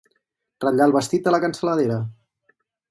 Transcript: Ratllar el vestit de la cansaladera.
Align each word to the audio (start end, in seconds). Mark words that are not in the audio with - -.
Ratllar 0.65 0.87
el 0.89 0.95
vestit 0.97 1.29
de 1.29 1.37
la 1.37 1.43
cansaladera. 1.47 2.03